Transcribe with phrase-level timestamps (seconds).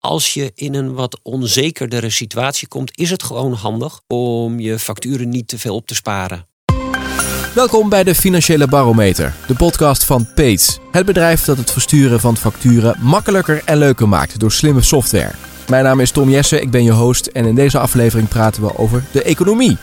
[0.00, 5.28] als je in een wat onzekerdere situatie komt, is het gewoon handig om je facturen
[5.28, 6.46] niet te veel op te sparen.
[7.54, 10.78] Welkom bij de Financiële Barometer, de podcast van Pates.
[10.90, 15.34] Het bedrijf dat het versturen van facturen makkelijker en leuker maakt door slimme software.
[15.68, 18.78] Mijn naam is Tom Jesse, ik ben je host en in deze aflevering praten we
[18.78, 19.76] over de economie.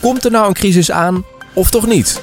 [0.00, 2.22] Komt er nou een crisis aan of toch niet?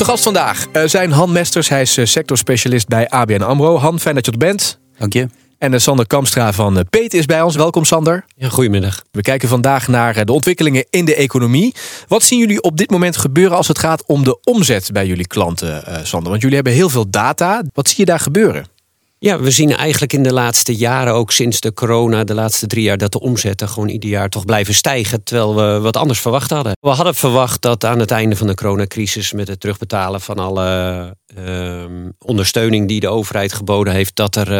[0.00, 1.68] De gast vandaag uh, zijn Han Mesters.
[1.68, 3.76] Hij is uh, sectorspecialist bij ABN AMRO.
[3.78, 4.78] Han, fijn dat je er bent.
[4.98, 5.28] Dank je.
[5.58, 7.56] En uh, Sander Kamstra van Peet is bij ons.
[7.56, 8.24] Welkom Sander.
[8.36, 9.02] Ja, goedemiddag.
[9.10, 11.74] We kijken vandaag naar de ontwikkelingen in de economie.
[12.08, 15.26] Wat zien jullie op dit moment gebeuren als het gaat om de omzet bij jullie
[15.26, 16.30] klanten, Sander?
[16.30, 17.62] Want jullie hebben heel veel data.
[17.72, 18.79] Wat zie je daar gebeuren?
[19.22, 22.82] Ja, we zien eigenlijk in de laatste jaren, ook sinds de corona, de laatste drie
[22.82, 25.22] jaar, dat de omzetten gewoon ieder jaar toch blijven stijgen.
[25.22, 26.72] Terwijl we wat anders verwacht hadden.
[26.80, 31.16] We hadden verwacht dat aan het einde van de coronacrisis, met het terugbetalen van alle
[31.38, 31.84] uh,
[32.18, 34.50] ondersteuning die de overheid geboden heeft, dat er.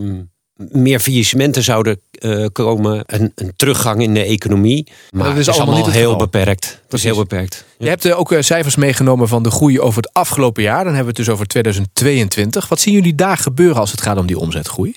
[0.00, 0.20] Uh,
[0.56, 3.02] meer faillissementen zouden uh, komen.
[3.06, 4.86] Een, een, teruggang in de economie.
[5.10, 6.80] Maar dat is, allemaal, niet heel beperkt.
[6.88, 7.64] Dat is heel beperkt.
[7.78, 10.84] Je hebt uh, ook uh, cijfers meegenomen van de groei over het afgelopen jaar.
[10.84, 12.68] Dan hebben we het dus over 2022.
[12.68, 14.94] Wat zien jullie daar gebeuren als het gaat om die omzetgroei?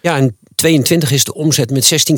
[0.00, 2.10] Ja, in 2022 is de omzet met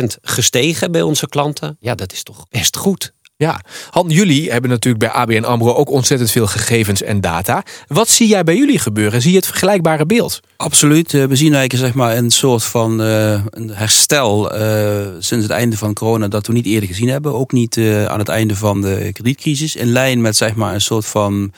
[0.00, 1.76] 16,3% gestegen bij onze klanten.
[1.80, 3.12] Ja, dat is toch best goed.
[3.38, 7.62] Ja, Han, jullie hebben natuurlijk bij ABN AMRO ook ontzettend veel gegevens en data.
[7.86, 9.22] Wat zie jij bij jullie gebeuren?
[9.22, 10.40] Zie je het vergelijkbare beeld?
[10.56, 11.14] Absoluut.
[11.14, 15.50] Eh, we zien eigenlijk zeg maar, een soort van uh, een herstel uh, sinds het
[15.52, 17.34] einde van corona dat we niet eerder gezien hebben.
[17.34, 19.76] Ook niet aan het einde van de kredietcrisis.
[19.76, 21.52] In lijn met zeg maar, een soort van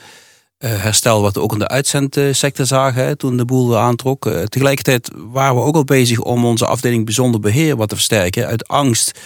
[0.57, 4.29] herstel wat we ook in de uitzendsector zagen hè, toen de boel aantrok.
[4.45, 8.47] tegelijkertijd waren we ook al bezig om onze afdeling bijzonder beheer wat te versterken.
[8.47, 9.19] Uit angst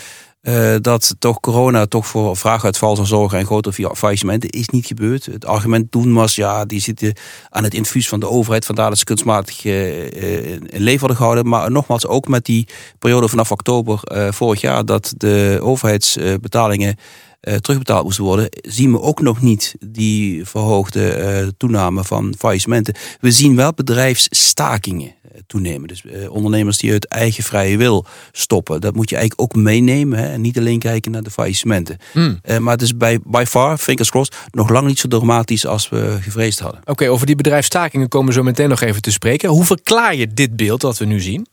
[0.44, 5.26] uh, dat toch corona toch voor vraaguitval zou zorgen en grote faillissementen is niet gebeurd.
[5.26, 7.14] Het argument toen was, ja, die zitten
[7.50, 11.48] aan het infuus van de overheid, vandaar dat ze kunstmatig uh, in leven hadden gehouden.
[11.48, 12.68] Maar nogmaals, ook met die
[13.00, 14.00] periode vanaf oktober
[14.30, 16.96] vorig jaar, dat de overheidsbetalingen
[17.44, 22.96] uh, terugbetaald moesten worden, zien we ook nog niet die verhoogde uh, toename van faillissementen.
[23.20, 25.88] We zien wel bedrijfsstakingen uh, toenemen.
[25.88, 28.82] Dus ondernemers die uit eigen vrije wil stoppen.
[28.82, 31.98] Dat moet je eigenlijk ook meenemen hè, en niet alleen kijken naar de faillissementen.
[32.14, 32.40] Mm.
[32.60, 36.18] maar het is bij by far, fingers crossed, nog lang niet zo dramatisch als we
[36.22, 36.82] gevreesd hadden.
[36.86, 39.50] Oké, over die bedrijfsstakingen komen we zo meteen nog even te spreken.
[39.50, 41.48] Hoe verklaar je dit beeld dat we nu zien?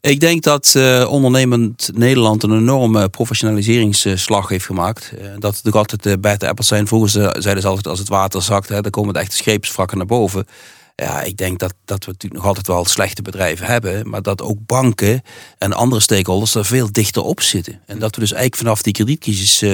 [0.00, 5.12] Ik denk dat uh, ondernemend Nederland een enorme professionaliseringsslag heeft gemaakt.
[5.14, 6.86] Uh, dat natuurlijk altijd uh, bij de appels zijn.
[6.86, 7.10] Vroeger
[7.42, 10.46] zeiden ze altijd als het water zakt, hè, dan komen de echte scheepswrakken naar boven.
[10.96, 14.08] Ja, ik denk dat, dat we natuurlijk nog altijd wel slechte bedrijven hebben.
[14.08, 15.22] Maar dat ook banken
[15.58, 17.80] en andere stakeholders er veel dichter op zitten.
[17.86, 19.64] En dat we dus eigenlijk vanaf die kredietcrisis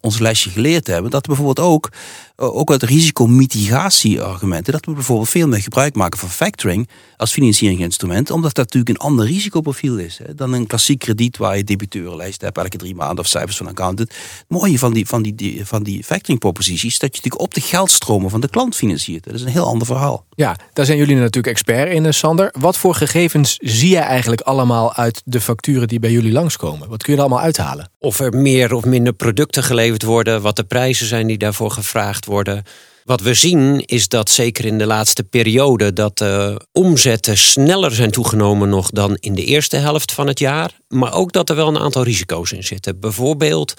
[0.00, 1.10] ons lesje geleerd hebben.
[1.10, 1.88] Dat bijvoorbeeld ook,
[2.36, 4.72] ook uit risicomitigatieargumenten.
[4.72, 8.30] Dat we bijvoorbeeld veel meer gebruik maken van factoring als financieringsinstrument.
[8.30, 10.18] Omdat dat natuurlijk een ander risicoprofiel is.
[10.18, 13.68] Hè, dan een klassiek krediet waar je debiteurenlijst hebt elke drie maanden of cijfers van
[13.68, 14.08] accountant.
[14.08, 17.54] Het mooie van die, van die, van die factoring proposities is dat je natuurlijk op
[17.54, 19.24] de geldstromen van de klant financiert.
[19.24, 20.26] Dat is een heel ander verhaal.
[20.34, 22.54] Ja, daar zijn jullie natuurlijk expert in, eh, Sander.
[22.58, 26.88] Wat voor gegevens zie je eigenlijk allemaal uit de facturen die bij jullie langskomen?
[26.88, 27.90] Wat kun je er allemaal uithalen?
[27.98, 32.23] Of er meer of minder producten geleverd worden, wat de prijzen zijn die daarvoor gevraagd
[32.24, 32.62] worden.
[33.04, 38.10] Wat we zien is dat zeker in de laatste periode dat de omzetten sneller zijn
[38.10, 40.78] toegenomen nog dan in de eerste helft van het jaar.
[40.88, 43.00] Maar ook dat er wel een aantal risico's in zitten.
[43.00, 43.74] Bijvoorbeeld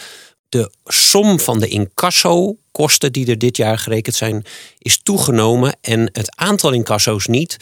[0.50, 4.46] de som van de incasso-kosten die er dit jaar gerekend zijn,
[4.78, 7.58] is toegenomen en het aantal incasso's niet.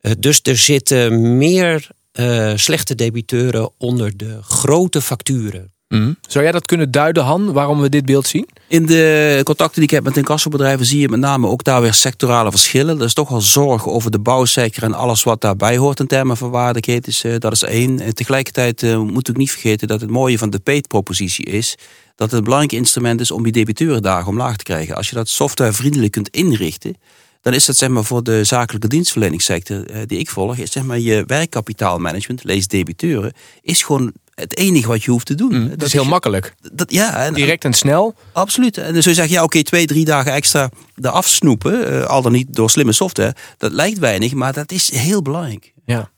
[0.00, 5.75] Eh, dus er zitten meer uh, slechte debiteuren onder de grote facturen.
[5.88, 6.16] Mm.
[6.28, 8.48] Zou jij dat kunnen duiden, Han, waarom we dit beeld zien?
[8.68, 11.94] In de contacten die ik heb met incassobedrijven zie je met name ook daar weer
[11.94, 12.98] sectorale verschillen.
[12.98, 16.36] Er is toch wel zorg over de bouwsector en alles wat daarbij hoort in termen
[16.36, 17.22] van waardigheid.
[17.24, 18.00] uh, dat is één.
[18.00, 21.76] En tegelijkertijd uh, moet ik niet vergeten dat het mooie van de PATE-propositie is
[22.14, 24.96] dat het een belangrijk instrument is om die debiteurendagen omlaag te krijgen.
[24.96, 26.96] Als je dat softwarevriendelijk kunt inrichten,
[27.42, 30.82] dan is dat zeg maar voor de zakelijke dienstverleningssector uh, die ik volg, is zeg
[30.82, 33.32] maar je werkkapitaalmanagement, lees debiteuren,
[33.62, 35.60] is gewoon het enige wat je hoeft te doen.
[35.60, 36.54] Mm, dat is heel makkelijk.
[36.72, 38.14] Dat, ja, en, Direct en snel.
[38.32, 38.78] Absoluut.
[38.78, 42.32] En dus je zegt, ja oké, twee, drie dagen extra eraf snoepen, uh, al dan
[42.32, 45.72] niet door slimme software, dat lijkt weinig, maar dat is heel belangrijk.
[45.84, 46.10] Ja.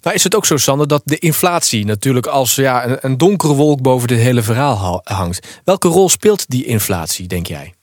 [0.00, 3.52] Nou is het ook zo, Sander, dat de inflatie natuurlijk als ja, een, een donkere
[3.52, 5.60] wolk boven dit hele verhaal hangt.
[5.64, 7.74] Welke rol speelt die inflatie, denk jij?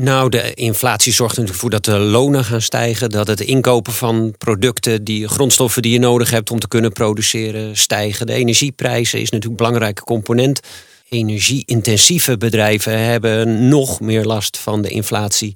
[0.00, 3.10] Nou, de inflatie zorgt natuurlijk voor dat de lonen gaan stijgen.
[3.10, 7.76] Dat het inkopen van producten, die grondstoffen die je nodig hebt om te kunnen produceren,
[7.76, 8.26] stijgen.
[8.26, 10.60] De energieprijzen is natuurlijk een belangrijke component.
[11.08, 15.52] Energie-intensieve bedrijven hebben nog meer last van de inflatie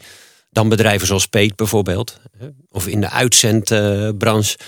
[0.50, 2.21] dan bedrijven zoals Peet bijvoorbeeld.
[2.71, 4.59] Of in de uitzendbranche.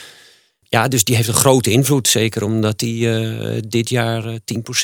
[0.75, 2.09] Ja, dus die heeft een grote invloed.
[2.09, 4.35] Zeker omdat die uh, dit jaar uh,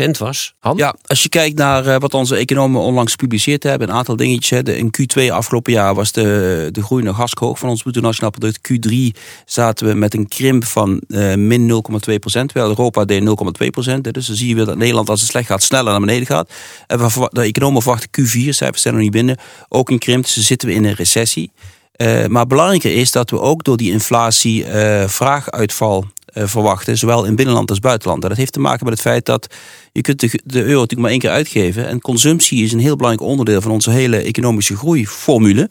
[0.07, 0.55] 10% was.
[0.59, 0.77] Han?
[0.77, 3.89] Ja, als je kijkt naar uh, wat onze economen onlangs gepubliceerd hebben.
[3.89, 4.63] Een aantal dingetjes.
[4.63, 8.01] De, in Q2 afgelopen jaar was de, de groei nog hartstikke hoog van ons bruto
[8.01, 8.73] nationaal product.
[8.73, 12.19] Q3 zaten we met een krimp van uh, min 0,2%.
[12.21, 14.01] Terwijl Europa deed 0,2%.
[14.01, 16.51] Dus dan zie je weer dat Nederland als het slecht gaat sneller naar beneden gaat.
[16.87, 16.99] En
[17.31, 19.37] de economen verwachten Q4, cijfers zijn nog niet binnen.
[19.69, 20.23] Ook een krimp.
[20.25, 21.51] Dus dan zitten we in een recessie.
[22.01, 26.05] Uh, maar belangrijker is dat we ook door die inflatie uh, vraaguitval
[26.35, 28.23] uh, verwachten, zowel in binnenland als buitenland.
[28.23, 29.55] En dat heeft te maken met het feit dat
[29.93, 31.87] je kunt de, de, euro natuurlijk maar één keer uitgeven.
[31.87, 35.71] En consumptie is een heel belangrijk onderdeel van onze hele economische groeiformule.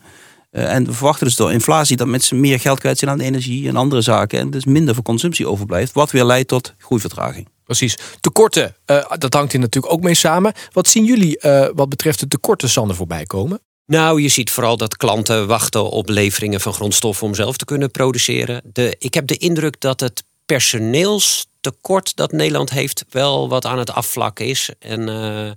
[0.52, 3.76] en we verwachten dus door inflatie dat mensen meer geld kwijt zijn aan energie en
[3.76, 4.40] andere zaken.
[4.40, 7.48] En dus minder voor consumptie overblijft, wat weer leidt tot groeivertraging.
[7.64, 7.98] Precies.
[8.20, 8.76] Tekorten,
[9.18, 10.54] dat hangt hier natuurlijk ook mee samen.
[10.72, 11.40] Wat zien jullie
[11.76, 13.62] wat betreft de tekorten, Sander, voorbij komen?
[13.90, 17.92] Nou, je ziet vooral dat klanten wachten op leveringen van grondstoffen om zelf te kunnen
[17.92, 18.62] produceren.
[18.74, 23.92] De, ik heb de indruk dat het personeelstekort dat Nederland heeft wel wat aan het
[23.92, 24.70] afvlakken is.
[24.80, 25.52] En uh,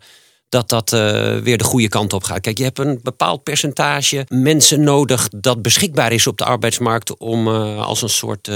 [0.48, 1.00] dat dat uh,
[1.38, 2.40] weer de goede kant op gaat.
[2.40, 7.48] Kijk, je hebt een bepaald percentage mensen nodig dat beschikbaar is op de arbeidsmarkt om
[7.48, 8.50] uh, als een soort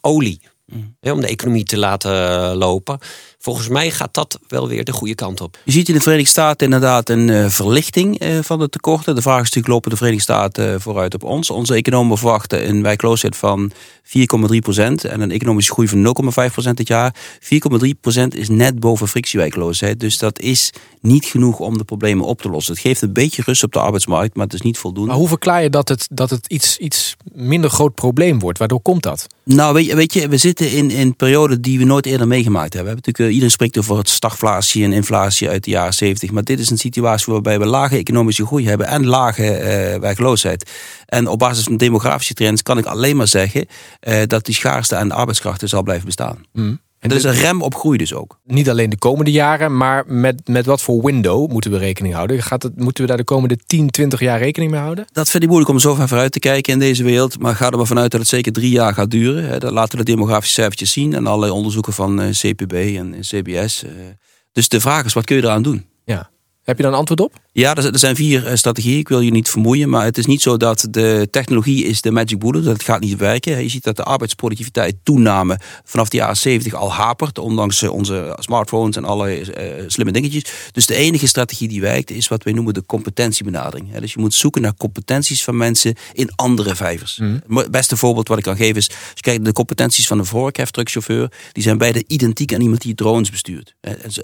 [0.00, 0.96] olie Mm.
[1.00, 2.12] om de economie te laten
[2.56, 2.98] lopen.
[3.46, 5.58] Volgens mij gaat dat wel weer de goede kant op.
[5.64, 9.14] Je ziet in de Verenigde Staten inderdaad een uh, verlichting uh, van de tekorten.
[9.14, 11.50] De vraag is natuurlijk, lopen de Verenigde Staten uh, vooruit op ons?
[11.50, 16.16] Onze economen verwachten een werkloosheid van 4,3 procent en een economische groei van
[16.46, 17.14] 0,5 procent dit jaar.
[17.40, 20.00] 4,3 procent is net boven frictiewerkloosheid.
[20.00, 22.72] Dus dat is niet genoeg om de problemen op te lossen.
[22.72, 25.10] Het geeft een beetje rust op de arbeidsmarkt, maar het is niet voldoende.
[25.10, 28.58] Maar hoe verklaar je dat het, dat het iets, iets minder groot probleem wordt?
[28.58, 29.26] Waardoor komt dat?
[29.44, 32.26] Nou, weet je, weet je we zitten in, in een periode die we nooit eerder
[32.26, 32.94] meegemaakt hebben.
[32.94, 36.30] We hebben natuurlijk, iedereen spreekt over het stagflatie en inflatie uit de jaren 70.
[36.30, 40.70] Maar dit is een situatie waarbij we lage economische groei hebben en lage uh, werkloosheid.
[41.06, 43.66] En op basis van demografische trends kan ik alleen maar zeggen
[44.08, 46.44] uh, dat die schaarste aan arbeidskrachten zal blijven bestaan.
[46.52, 46.80] Mm.
[47.06, 48.38] En dat is een rem op groei dus ook.
[48.44, 52.42] Niet alleen de komende jaren, maar met, met wat voor window moeten we rekening houden?
[52.42, 55.06] Gaat het, moeten we daar de komende 10, 20 jaar rekening mee houden?
[55.12, 57.38] Dat vind ik moeilijk om zo ver vooruit te kijken in deze wereld.
[57.38, 59.60] Maar ga er maar vanuit dat het zeker drie jaar gaat duren.
[59.60, 63.84] Dat laten we de demografische cijfertjes zien en allerlei onderzoeken van eh, CPB en CBS.
[63.84, 63.90] Eh.
[64.52, 65.86] Dus de vraag is, wat kun je eraan doen?
[66.04, 66.30] Ja.
[66.66, 67.34] Heb je daar een antwoord op?
[67.52, 68.98] Ja, er zijn vier eh, strategieën.
[68.98, 72.10] Ik wil je niet vermoeien, maar het is niet zo dat de technologie is de
[72.10, 72.64] magic bullet.
[72.64, 73.62] Dat gaat niet werken.
[73.62, 78.36] Je ziet dat de arbeidsproductiviteit toename vanaf de jaren 70 al hapert, ondanks eh, onze
[78.38, 80.44] smartphones en alle uh, slimme dingetjes.
[80.72, 83.96] Dus de enige strategie die werkt is wat wij noemen de competentiebenadering.
[83.98, 87.18] Dus je moet zoeken naar competenties van mensen in andere vijvers.
[87.18, 87.40] Mm.
[87.48, 90.18] Het beste voorbeeld wat ik kan geven is, als je kijkt naar de competenties van
[90.18, 93.74] een vorkheftruckchauffeur, die zijn beide identiek aan iemand die drones bestuurt.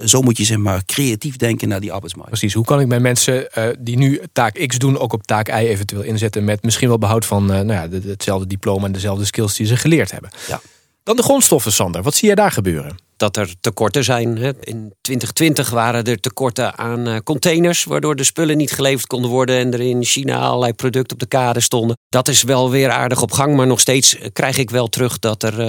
[0.04, 2.31] Zo moet je zeg maar creatief denken naar die arbeidsmarkt.
[2.32, 5.48] Precies, hoe kan ik mijn mensen uh, die nu taak X doen, ook op taak
[5.48, 9.24] Y eventueel inzetten met misschien wel behoud van uh, nou ja, hetzelfde diploma en dezelfde
[9.24, 10.30] skills die ze geleerd hebben.
[10.48, 10.60] Ja.
[11.02, 12.02] Dan de grondstoffen, Sander.
[12.02, 12.96] Wat zie je daar gebeuren?
[13.16, 14.36] Dat er tekorten zijn.
[14.60, 19.56] In 2020 waren er tekorten aan eh, containers, waardoor de spullen niet geleverd konden worden
[19.56, 21.96] en er in China allerlei producten op de kade stonden.
[22.08, 25.42] Dat is wel weer aardig op gang, maar nog steeds krijg ik wel terug dat
[25.42, 25.60] er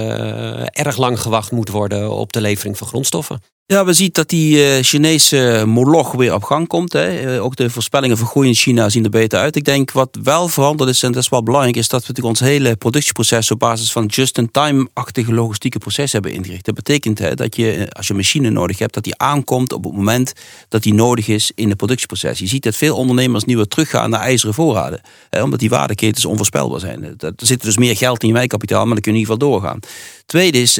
[0.64, 3.40] erg lang gewacht moet worden op de levering van grondstoffen.
[3.66, 6.92] Ja, we zien dat die uh, Chinese moloch weer op gang komt.
[6.92, 7.34] Hè.
[7.34, 9.56] Uh, ook de voorspellingen voor groei in China zien er beter uit.
[9.56, 12.40] Ik denk wat wel veranderd is, en dat is wel belangrijk, is dat we natuurlijk
[12.40, 16.64] ons hele productieproces op basis van just-in-time-achtige logistieke proces hebben ingericht.
[16.64, 19.72] Dat betekent hè, dat je, eh, als je een machine nodig hebt, dat die aankomt
[19.72, 20.32] op het moment
[20.68, 22.38] dat die nodig is in het productieproces.
[22.38, 25.00] Je ziet dat veel ondernemers nu weer teruggaan naar ijzeren voorraden.
[25.30, 27.04] Hè, omdat die waardeketens onvoorspelbaar zijn.
[27.18, 29.50] Er zit dus meer geld in je wijkkapitaal, maar dan kun je in ieder geval
[29.50, 29.78] doorgaan.
[30.26, 30.76] Tweede is,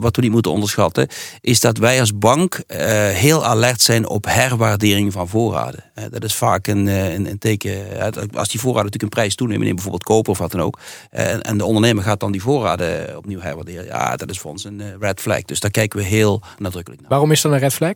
[0.00, 1.08] wat we niet moeten onderschatten,
[1.40, 5.84] is dat wij als bank uh, heel alert zijn op herwaardering van voorraden.
[5.98, 8.00] Uh, dat is vaak een, een, een teken,
[8.34, 10.78] als die voorraden natuurlijk een prijs toenemen, in bijvoorbeeld koper of wat dan ook,
[11.10, 14.98] en de ondernemer gaat dan die voorraden opnieuw herwaarderen, ja, dat is voor ons een
[15.00, 15.42] red flag.
[15.42, 17.10] Dus daar kijken we heel nadrukkelijk naar.
[17.10, 17.94] Waarom is dat een red flag?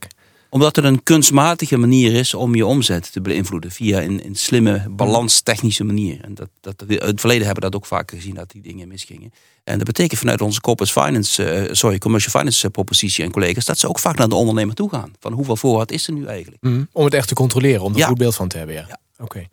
[0.50, 3.70] Omdat het een kunstmatige manier is om je omzet te beïnvloeden.
[3.70, 6.20] Via een, een slimme, balanstechnische manier.
[6.24, 8.88] En dat, dat, in het verleden hebben we dat ook vaker gezien dat die dingen
[8.88, 9.32] misgingen.
[9.64, 13.64] En dat betekent vanuit onze corporate finance, uh, sorry, commercial finance eh, propositie en collega's,
[13.64, 15.12] dat ze ook vaak naar de ondernemer toe gaan.
[15.20, 16.62] Van hoeveel voorraad is er nu eigenlijk?
[16.62, 18.06] Mm, om het echt te controleren, om er ja.
[18.06, 18.74] goed beeld van te hebben.
[18.74, 18.84] Ja.
[18.88, 18.98] ja.
[19.12, 19.22] Oké.
[19.22, 19.48] Okay.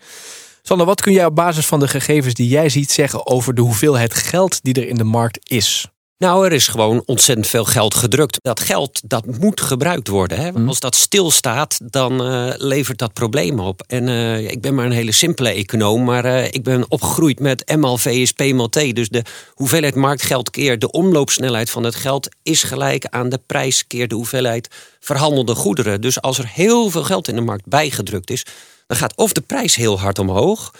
[0.61, 3.61] Sander, wat kun jij op basis van de gegevens die jij ziet zeggen over de
[3.61, 5.87] hoeveelheid geld die er in de markt is?
[6.19, 8.37] Nou, er is gewoon ontzettend veel geld gedrukt.
[8.41, 10.37] Dat geld, dat moet gebruikt worden.
[10.37, 10.51] Hè?
[10.51, 10.67] Mhm.
[10.67, 13.83] Als dat stilstaat, dan uh, levert dat problemen op.
[13.87, 17.75] En uh, ik ben maar een hele simpele econoom, maar uh, ik ben opgegroeid met
[17.75, 18.95] M V is P T.
[18.95, 19.23] Dus de
[19.53, 24.15] hoeveelheid marktgeld keer de omloopsnelheid van het geld is gelijk aan de prijs keer de
[24.15, 24.67] hoeveelheid
[24.99, 26.01] verhandelde goederen.
[26.01, 28.45] Dus als er heel veel geld in de markt bijgedrukt is,
[28.87, 30.73] dan gaat of de prijs heel hard omhoog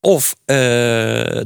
[0.00, 0.56] of uh,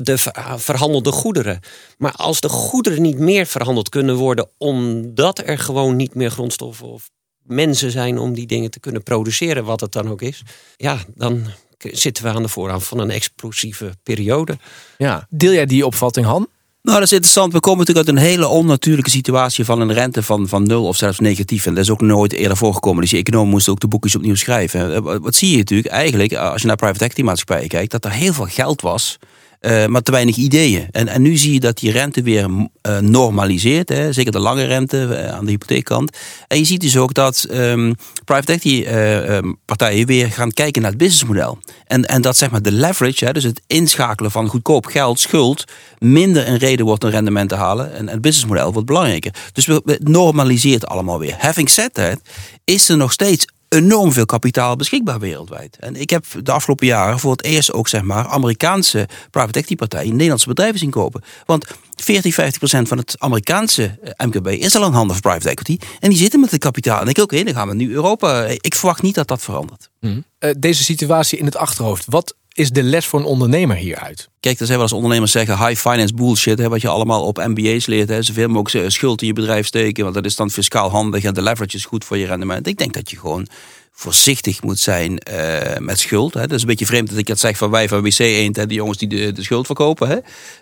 [0.00, 1.60] de verhandelde goederen.
[1.98, 6.86] Maar als de goederen niet meer verhandeld kunnen worden, omdat er gewoon niet meer grondstoffen
[6.86, 7.10] of
[7.42, 10.42] mensen zijn om die dingen te kunnen produceren, wat het dan ook is,
[10.76, 11.46] ja, dan
[11.78, 14.58] zitten we aan de voorhand van een explosieve periode.
[14.98, 16.48] Ja, deel jij die opvatting, Han?
[16.82, 17.52] Nou, dat is interessant.
[17.52, 20.96] We komen natuurlijk uit een hele onnatuurlijke situatie van een rente van, van nul of
[20.96, 21.66] zelfs negatief.
[21.66, 23.00] En dat is ook nooit eerder voorgekomen.
[23.00, 24.94] Dus je econoom moest ook de boekjes opnieuw schrijven.
[24.94, 28.10] Eh, wat zie je natuurlijk eigenlijk, als je naar private equity maatschappijen kijkt, dat er
[28.10, 29.18] heel veel geld was
[29.62, 30.86] uh, maar te weinig ideeën.
[30.90, 33.88] En, en nu zie je dat die rente weer uh, normaliseert.
[33.88, 34.12] Hè?
[34.12, 36.16] Zeker de lange rente uh, aan de hypotheekkant.
[36.48, 40.90] En je ziet dus ook dat um, private equity um, partijen weer gaan kijken naar
[40.90, 41.58] het businessmodel.
[41.86, 45.64] En, en dat zeg maar de leverage, hè, dus het inschakelen van goedkoop geld, schuld,
[45.98, 47.94] minder een reden wordt een rendement te halen.
[47.94, 49.34] En, het businessmodel wordt belangrijker.
[49.52, 51.34] Dus we, we normaliseert allemaal weer.
[51.38, 52.20] Having said that,
[52.64, 55.76] is er nog steeds enorm veel kapitaal beschikbaar wereldwijd.
[55.80, 59.76] En ik heb de afgelopen jaren voor het eerst ook zeg maar Amerikaanse private equity
[59.76, 61.22] partijen Nederlandse bedrijven zien kopen.
[61.46, 65.48] Want 40, 50 procent van het Amerikaanse eh, MKB is al een handen van private
[65.48, 65.78] equity.
[66.00, 67.00] En die zitten met het kapitaal.
[67.00, 68.44] En ik ook, oké, dan gaan we nu Europa.
[68.44, 69.90] Ik verwacht niet dat dat verandert.
[70.00, 70.20] Mhm.
[70.38, 72.04] Eh, deze situatie in het achterhoofd.
[72.08, 74.28] Wat is de les voor een ondernemer hieruit?
[74.40, 77.36] Kijk, er zijn wel eens ondernemers zeggen high finance bullshit, hè, wat je allemaal op
[77.36, 78.08] MBA's leert.
[78.08, 81.34] Hè, zoveel mogelijk schuld in je bedrijf steken, want dat is dan fiscaal handig en
[81.34, 82.66] de leverage is goed voor je rendement.
[82.66, 83.48] Ik denk dat je gewoon
[83.94, 86.34] voorzichtig moet zijn uh, met schuld.
[86.34, 86.40] Hè.
[86.40, 88.66] Dat is een beetje vreemd dat ik dat zeg van wij van WC Eend, hè,
[88.66, 90.08] die jongens die de, de schuld verkopen.
[90.08, 90.16] Hè.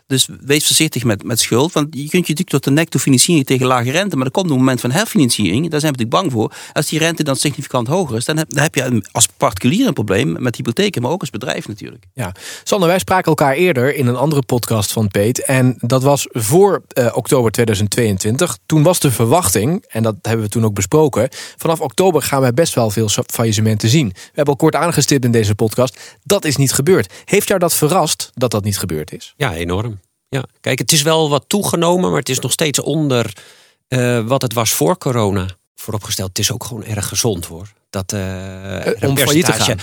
[0.06, 3.00] Dus wees voorzichtig met, met schuld, want je kunt je natuurlijk tot de nek toe
[3.00, 6.30] financieren tegen lage rente, maar er komt een moment van herfinanciering, daar zijn we natuurlijk
[6.30, 6.72] bang voor.
[6.72, 10.56] Als die rente dan significant hoger is, dan heb, je als particulier een probleem met
[10.56, 12.04] hypotheken, maar ook als bedrijf natuurlijk.
[12.14, 12.32] Ja,
[12.64, 16.82] Sander, wij spraken elkaar eerder in een andere podcast van Peet en dat was voor
[16.94, 18.58] uh, oktober 2022.
[18.66, 22.54] Toen was de verwachting, en dat hebben we toen ook besproken, vanaf oktober gaan wij
[22.54, 24.08] best wel veel faillissementen zien.
[24.08, 26.18] We hebben al kort aangestipt in deze podcast.
[26.22, 27.12] Dat is niet gebeurd.
[27.24, 29.34] Heeft jou dat verrast dat dat niet gebeurd is?
[29.36, 30.00] Ja, enorm.
[30.28, 30.44] Ja.
[30.60, 33.32] Kijk, het is wel wat toegenomen, maar het is nog steeds onder
[33.88, 35.46] uh, wat het was voor corona.
[35.74, 37.72] Vooropgesteld, het is ook gewoon erg gezond hoor.
[37.90, 39.76] Dat, uh, er een percentage,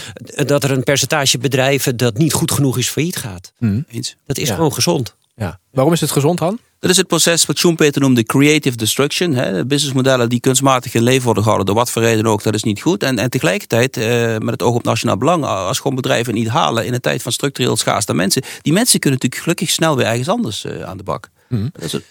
[0.46, 3.54] dat er een percentage bedrijven dat niet goed genoeg is failliet gaat.
[3.58, 3.86] Hmm.
[4.26, 5.16] Dat is gewoon gezond.
[5.36, 5.60] Ja.
[5.72, 6.60] Waarom is het gezond, Han?
[6.80, 9.34] Dat is het proces wat Schumpeter noemde creative destruction.
[9.34, 9.66] Hè.
[9.66, 12.82] Businessmodellen die kunstmatig in leven worden gehouden, door wat voor reden ook, dat is niet
[12.82, 13.04] goed.
[13.04, 16.86] En, en tegelijkertijd, eh, met het oog op nationaal belang, als gewoon bedrijven niet halen
[16.86, 20.30] in een tijd van structureel schaarste mensen, die mensen kunnen natuurlijk gelukkig snel weer ergens
[20.30, 21.30] anders uh, aan de bak.
[21.48, 21.70] Mm.
[21.74, 22.04] Dat is het,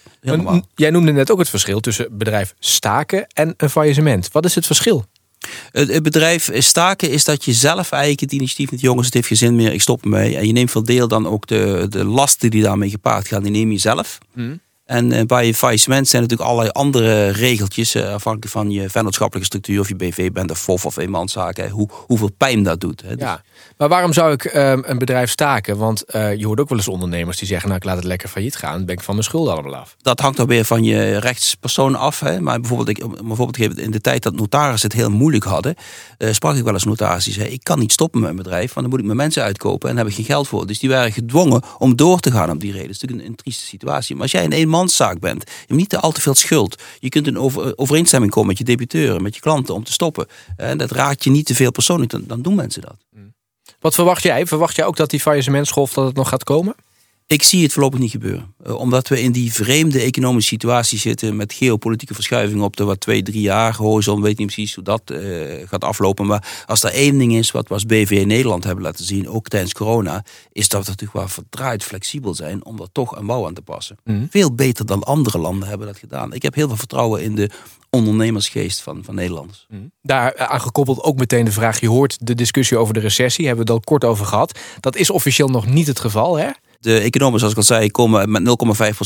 [0.75, 4.29] Jij noemde net ook het verschil tussen bedrijf staken en een faillissement.
[4.31, 5.05] Wat is het verschil?
[5.71, 9.37] Het, bedrijf staken is dat je zelf eigenlijk het initiatief met jongens, het heeft geen
[9.37, 10.37] zin meer, ik stop ermee.
[10.37, 13.51] En je neemt veel deel dan ook de, de lasten die daarmee gepaard gaan, die
[13.51, 14.17] neem je zelf.
[14.33, 14.59] Hmm.
[14.87, 19.79] En uh, bij faillissement zijn natuurlijk allerlei andere regeltjes, uh, afhankelijk van je vennootschappelijke structuur,
[19.79, 23.01] of je BV bent, of FOF of eenmanszaken, hoe, hoeveel pijn dat doet.
[23.01, 23.13] Hè.
[23.17, 23.41] Ja,
[23.77, 25.77] maar waarom zou ik uh, een bedrijf staken?
[25.77, 28.29] Want eh, je hoort ook wel eens ondernemers die zeggen, nou ik laat het lekker
[28.29, 29.95] failliet gaan, dan ben ik van mijn schulden allemaal af.
[30.01, 32.19] Dat hangt dan weer van je rechtspersoon af.
[32.19, 32.41] Hè.
[32.41, 35.75] Maar bijvoorbeeld, ik, bijvoorbeeld in de tijd dat notarissen het heel moeilijk hadden,
[36.17, 38.79] sprak ik wel eens notarissen die zeiden, ik kan niet stoppen met mijn bedrijf, want
[38.81, 40.67] dan moet ik mijn mensen uitkopen en daar heb ik geen geld voor.
[40.67, 42.87] Dus die waren gedwongen om door te gaan op die reden.
[42.87, 44.15] Dat is natuurlijk een, een trieste situatie.
[44.15, 46.81] Maar als jij een eenmanszaak bent, je niet al te veel schuld.
[46.99, 50.27] Je kunt een over, overeenstemming komen met je debiteuren, met je klanten om te stoppen.
[50.57, 52.95] En dat raakt je niet te veel persoonlijk, dan, dan doen mensen dat.
[53.11, 53.33] Mm.
[53.79, 54.45] Wat verwacht jij?
[54.45, 56.75] Verwacht jij ook dat die faillissementsgolf dat het nog gaat komen?
[57.27, 58.53] Ik zie het voorlopig niet gebeuren.
[58.63, 62.99] Eh, omdat we in die vreemde economische situatie zitten met geopolitieke verschuivingen op de wat
[62.99, 64.21] twee, drie jaar horizon.
[64.21, 66.25] Weet niet precies hoe dat uh, gaat aflopen.
[66.25, 69.29] Maar als er één ding is wat we als BV in Nederland hebben laten zien,
[69.29, 73.25] ook tijdens corona, is dat we natuurlijk wel verdraaid flexibel zijn om er toch een
[73.25, 73.97] bouw aan te passen.
[74.03, 74.25] Mhm.
[74.29, 76.33] Veel beter dan andere landen hebben dat gedaan.
[76.33, 77.49] Ik heb heel veel vertrouwen in de
[77.89, 79.65] ondernemersgeest van, van Nederlanders.
[79.69, 79.81] Mhm.
[80.01, 83.65] Daar eh, aangekoppeld ook meteen de vraag, je hoort de discussie over de recessie, hebben
[83.65, 84.59] we het al kort over gehad.
[84.79, 86.49] Dat is officieel nog niet het geval, hè?
[86.79, 88.43] De economen, zoals ik al zei, komen met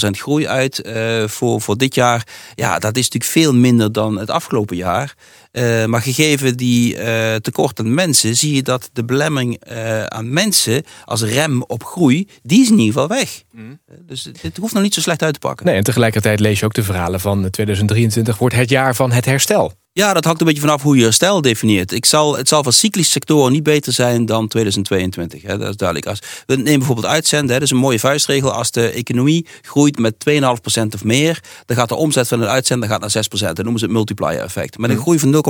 [0.05, 2.27] 0,5% groei uit uh, voor, voor dit jaar.
[2.55, 5.15] Ja, dat is natuurlijk veel minder dan het afgelopen jaar.
[5.51, 9.59] Uh, maar gegeven die uh, tekort aan mensen, zie je dat de belemmering
[10.07, 13.43] aan mensen als rem op groei, die is in ieder geval weg.
[13.51, 13.79] Mm.
[14.01, 15.65] Dus dit hoeft nog niet zo slecht uit te pakken.
[15.65, 19.25] Nee, en tegelijkertijd lees je ook de verhalen van 2023 wordt het jaar van het
[19.25, 19.73] herstel.
[19.93, 21.91] Ja, dat hangt een beetje vanaf hoe je herstel definieert.
[21.91, 25.41] Ik zal, het zal voor cyclische sectoren niet beter zijn dan 2022.
[25.41, 26.07] Hè, dat is duidelijk.
[26.07, 28.51] Als, we nemen bijvoorbeeld uitzenden, hè, dat is een mooie vuistregel.
[28.51, 32.89] Als de economie groeit met 2,5% of meer, dan gaat de omzet van een uitzender
[32.89, 33.29] gaat naar 6%.
[33.29, 34.77] Dat noemen ze het multiplier effect.
[34.77, 35.43] Met een groei van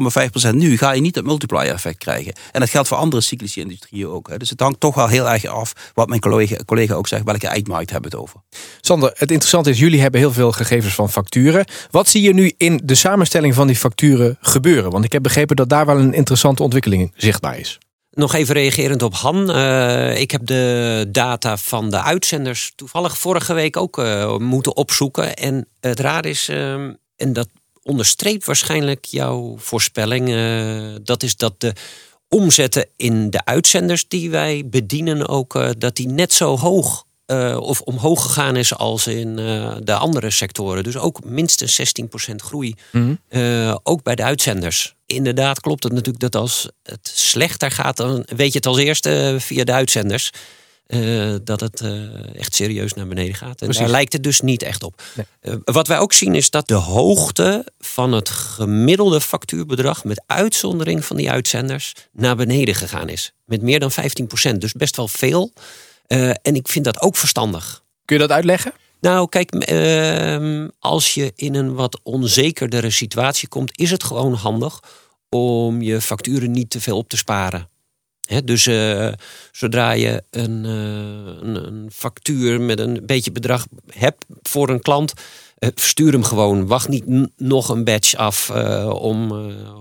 [0.52, 2.34] 0,5% nu ga je niet het multiplier effect krijgen.
[2.52, 4.30] En dat geldt voor andere cyclische industrieën ook.
[4.30, 4.38] Hè.
[4.38, 7.48] Dus het hangt toch wel heel erg af, wat mijn collega, collega ook zegt, welke
[7.48, 8.42] eindmarkt hebben we het over.
[8.82, 11.66] Sander, het interessante is, jullie hebben heel veel gegevens van facturen.
[11.92, 14.92] Wat zie je nu in de samenstelling van die facturen gebeuren?
[14.92, 17.78] Want ik heb begrepen dat daar wel een interessante ontwikkeling zichtbaar is.
[18.12, 19.50] Nog even reagerend op Han.
[19.58, 25.36] Uh, ik heb de data van de uitzenders toevallig vorige week ook uh, moeten opzoeken.
[25.36, 26.74] En het raar is, uh,
[27.16, 27.48] en dat
[27.84, 30.26] onderstreept waarschijnlijk jouw voorspelling,
[31.04, 31.74] dat is dat de
[32.28, 37.82] omzetten in de uitzenders die wij bedienen ook, dat die net zo hoog uh, of
[37.82, 40.84] omhoog gegaan is als in uh, de andere sectoren.
[40.84, 42.00] Dus ook minstens
[42.32, 42.76] 16% groei.
[42.92, 44.96] Mm uh, ook bij de uitzenders.
[45.06, 49.36] Inderdaad klopt het natuurlijk dat als het slechter gaat, dan weet je het als eerste
[49.40, 50.32] via de uitzenders.
[51.44, 51.84] dat het
[52.36, 53.50] echt serieus naar beneden gaat.
[53.50, 53.78] En Precies.
[53.78, 55.02] daar lijkt het dus niet echt op.
[55.14, 55.58] Nee.
[55.64, 61.18] wat wij ook zien is dat de hoogte van het gemiddelde factuurbedrag, met uitzondering van
[61.18, 63.32] die uitzenders, naar beneden gegaan is.
[63.46, 64.58] Met meer dan 15%.
[64.58, 65.52] Dus best wel veel.
[66.12, 67.84] Uh, en ik vind dat ook verstandig.
[68.06, 68.74] Kun je dat uitleggen?
[69.02, 74.80] Nou, kijk, uh, als je in een wat onzekerdere situatie komt, is het gewoon handig
[75.30, 77.70] om je facturen niet te veel op te sparen.
[78.22, 79.12] He, dus uh,
[79.52, 80.72] zodra je een, uh,
[81.42, 85.14] een, een, factuur met een beetje bedrag hebt voor een klant,
[85.76, 86.68] stuur hem gewoon.
[86.68, 87.06] Wacht niet
[87.38, 88.50] nog een batch af
[88.90, 89.32] om,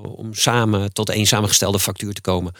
[0.02, 2.52] om samen tot één samengestelde factuur te komen.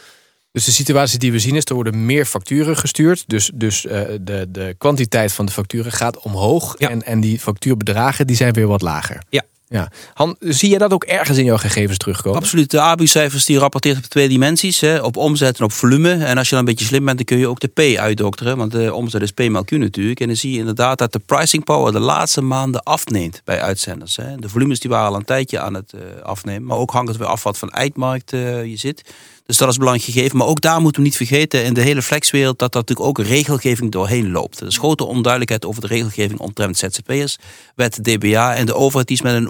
[0.51, 3.23] Dus de situatie die we zien is, er worden meer facturen gestuurd.
[3.27, 3.91] Dus, dus uh,
[4.21, 6.75] de, de kwantiteit van de facturen gaat omhoog.
[6.77, 6.89] Ja.
[6.89, 9.23] En, en die factuurbedragen die zijn weer wat lager.
[9.29, 9.43] Ja.
[9.71, 9.91] Ja.
[10.13, 12.39] Han, zie je dat ook ergens in jouw gegevens terugkomen?
[12.39, 12.71] Absoluut.
[12.71, 14.79] De ABU-cijfers die rapporteert op twee dimensies.
[14.79, 16.13] Hè, op omzet en op volume.
[16.13, 18.57] En als je dan een beetje slim bent, dan kun je ook de P uitdokteren.
[18.57, 20.19] Want de omzet is P maal Q natuurlijk.
[20.19, 24.15] En dan zie je inderdaad dat de pricing power de laatste maanden afneemt bij uitzenders.
[24.15, 24.35] Hè.
[24.35, 26.65] De volumes die waren al een tijdje aan het uh, afnemen.
[26.65, 29.03] Maar ook hangt het weer af wat van eindmarkt uh, je zit.
[29.51, 30.37] Dus dat is belangrijk gegeven.
[30.37, 33.25] Maar ook daar moeten we niet vergeten in de hele flexwereld dat dat natuurlijk ook
[33.27, 34.59] regelgeving doorheen loopt.
[34.59, 37.37] Er is grote onduidelijkheid over de regelgeving omtrent ZZP'ers.
[37.75, 39.49] Wet DBA en de overheid is met een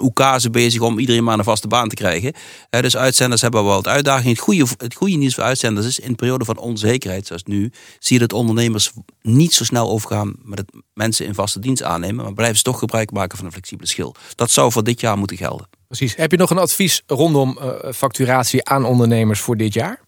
[0.50, 2.32] bezig om iedereen maar een vaste baan te krijgen.
[2.70, 4.30] dus uitzenders hebben wel wat uitdagingen.
[4.32, 7.72] Het goede, het goede nieuws voor uitzenders is in een periode van onzekerheid zoals nu
[7.98, 8.92] zie je dat ondernemers
[9.22, 12.24] niet zo snel overgaan met het mensen in vaste dienst aannemen.
[12.24, 14.14] Maar blijven ze toch gebruik maken van een flexibele schil.
[14.34, 15.68] Dat zou voor dit jaar moeten gelden.
[15.86, 16.16] Precies.
[16.16, 20.00] Heb je nog een advies rondom uh, facturatie aan ondernemers voor dit jaar?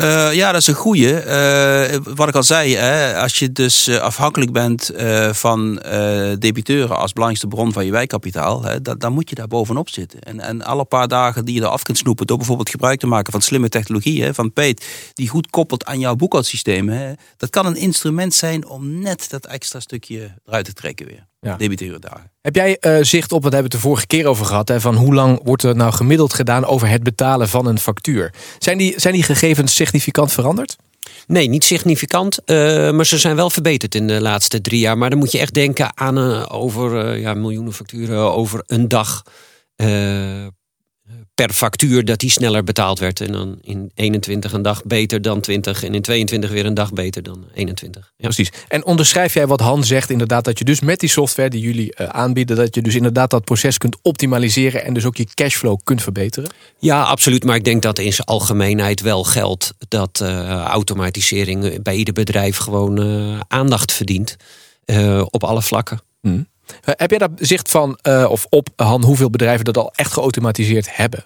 [0.00, 1.24] Uh, ja, dat is een goede.
[1.94, 4.90] Uh, wat ik al zei, hè, als je dus afhankelijk bent
[5.30, 5.74] van
[6.38, 10.20] debiteuren als belangrijkste bron van je wijkkapitaal, hè, dat, dan moet je daar bovenop zitten.
[10.20, 13.32] En, en alle paar dagen die je eraf kunt snoepen door bijvoorbeeld gebruik te maken
[13.32, 17.66] van slimme technologie, hè, van Peet, die goed koppelt aan jouw boekhoudsysteem, hè, dat kan
[17.66, 21.56] een instrument zijn om net dat extra stukje eruit te trekken weer ja.
[21.98, 22.32] dagen.
[22.40, 24.80] Heb jij uh, zicht op, wat hebben we het de vorige keer over gehad, hè,
[24.80, 28.34] van hoe lang wordt er nou gemiddeld gedaan over het betalen van een factuur?
[28.58, 30.76] Zijn die, zijn die gegevens significant veranderd?
[31.26, 32.38] Nee, niet significant.
[32.46, 34.98] Uh, maar ze zijn wel verbeterd in de laatste drie jaar.
[34.98, 39.22] Maar dan moet je echt denken aan uh, over ja, miljoenen facturen over een dag
[41.38, 43.20] per factuur dat die sneller betaald werd.
[43.20, 46.92] En dan in 21 een dag beter dan 20 en in 22 weer een dag
[46.92, 48.12] beter dan 21.
[48.16, 48.24] Ja.
[48.24, 48.52] Precies.
[48.68, 51.94] En onderschrijf jij wat Han zegt inderdaad dat je dus met die software die jullie
[52.00, 55.78] uh, aanbieden, dat je dus inderdaad dat proces kunt optimaliseren en dus ook je cashflow
[55.84, 56.50] kunt verbeteren?
[56.78, 57.44] Ja, absoluut.
[57.44, 62.56] Maar ik denk dat in zijn algemeenheid wel geldt dat uh, automatisering bij ieder bedrijf
[62.56, 64.36] gewoon uh, aandacht verdient
[65.30, 66.00] op alle vlakken.
[66.20, 66.46] Hmm.
[66.84, 70.12] Eh, heb jij daar zicht van, uh, of op Han, hoeveel bedrijven dat al echt
[70.12, 71.24] geautomatiseerd hebben?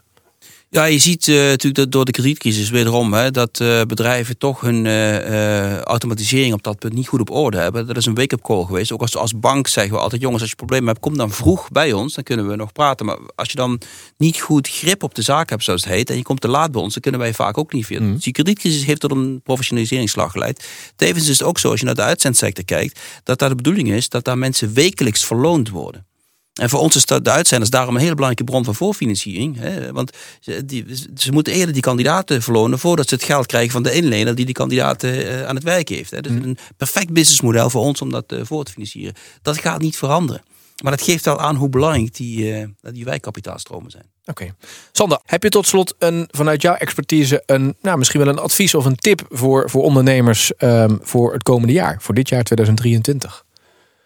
[0.74, 4.60] Ja, je ziet uh, natuurlijk dat door de kredietcrisis wederom hè, dat uh, bedrijven toch
[4.60, 7.86] hun uh, automatisering op dat punt niet goed op orde hebben.
[7.86, 8.92] Dat is een wake-up call geweest.
[8.92, 11.68] Ook als, als bank zeggen we altijd: jongens, als je problemen hebt, kom dan vroeg
[11.70, 12.14] bij ons.
[12.14, 13.06] Dan kunnen we nog praten.
[13.06, 13.80] Maar als je dan
[14.16, 16.72] niet goed grip op de zaak hebt, zoals het heet, en je komt te laat
[16.72, 18.00] bij ons, dan kunnen wij vaak ook niet veel.
[18.00, 18.14] Mm.
[18.14, 20.68] Dus die kredietcrisis heeft tot een professionaliseringsslag geleid.
[20.96, 23.92] Tevens is het ook zo, als je naar de uitzendsector kijkt, dat daar de bedoeling
[23.92, 26.06] is dat daar mensen wekelijks verloond worden.
[26.52, 29.56] En voor ons is de uitzenders daarom een hele belangrijke bron van voorfinanciering.
[29.58, 29.92] Hè?
[29.92, 30.84] Want ze, die,
[31.16, 34.44] ze moeten eerder die kandidaten verlonen voordat ze het geld krijgen van de inlener die
[34.44, 36.10] die kandidaten uh, aan het werk heeft.
[36.10, 36.20] Hè?
[36.20, 36.42] Dus mm.
[36.42, 39.14] een perfect businessmodel voor ons om dat uh, voor te financieren.
[39.42, 40.42] Dat gaat niet veranderen.
[40.82, 44.04] Maar dat geeft wel aan hoe belangrijk die, uh, die wijkkapitaalstromen zijn.
[44.24, 44.42] Oké.
[44.42, 44.54] Okay.
[44.92, 48.74] Sander, heb je tot slot een, vanuit jouw expertise een, nou, misschien wel een advies
[48.74, 53.44] of een tip voor, voor ondernemers um, voor het komende jaar, voor dit jaar 2023?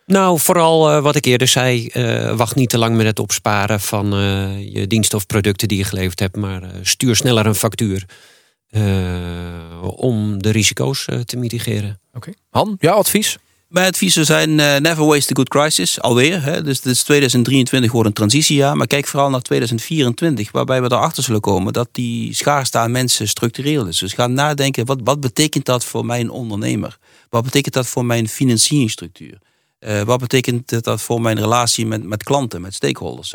[0.07, 1.90] Nou, vooral uh, wat ik eerder zei.
[1.92, 5.79] Uh, wacht niet te lang met het opsparen van uh, je diensten of producten die
[5.79, 6.37] je geleverd hebt.
[6.37, 8.05] Maar stuur sneller een factuur.
[9.81, 12.01] om de risico's te mitigeren.
[12.14, 12.33] Oké.
[12.51, 13.38] Han, jouw advies?
[13.69, 16.01] Mijn adviezen zijn never waste a good crisis.
[16.01, 16.42] Alweer.
[16.42, 16.62] Hè?
[16.62, 18.77] Dus, dus 2023 wordt een transitiejaar.
[18.77, 20.53] Maar kijk vooral naar 2024.
[20.53, 23.99] Waarbij we erachter zullen komen dat die schaarste aan mensen structureel is.
[23.99, 24.87] Dus ga nadenken.
[24.87, 26.99] Wat, wat betekent dat voor mijn ondernemer?
[27.29, 29.38] Wat betekent dat voor mijn financieringsstructuur?
[29.81, 33.35] Uh, wat betekent dat voor mijn relatie met, met klanten, met stakeholders?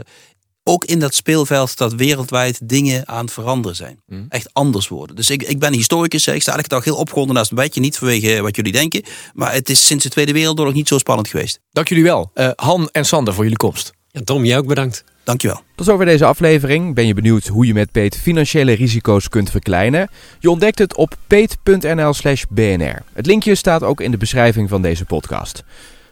[0.63, 4.01] ook in dat speelveld dat wereldwijd dingen aan het veranderen zijn.
[4.05, 4.25] Mm.
[4.29, 5.15] Echt anders worden.
[5.15, 7.81] Dus ik, ik ben historicus, ik sta elke dag heel opgewonden naast een bedje.
[7.81, 11.27] Niet vanwege wat jullie denken, maar het is sinds de Tweede Wereldoorlog niet zo spannend
[11.27, 11.59] geweest.
[11.71, 13.93] Dank jullie wel, uh, Han en Sander, voor jullie komst.
[14.07, 15.03] Ja, Tom, jij ook bedankt.
[15.23, 15.61] Dankjewel.
[15.75, 16.95] Tot zover deze aflevering.
[16.95, 20.09] Ben je benieuwd hoe je met Peet financiële risico's kunt verkleinen?
[20.39, 23.03] Je ontdekt het op peet.nl slash bnr.
[23.13, 25.63] Het linkje staat ook in de beschrijving van deze podcast.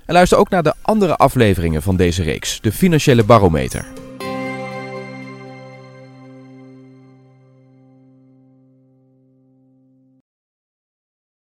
[0.10, 3.99] En luister ook naar de andere afleveringen van deze reeks, de Financiële Barometer.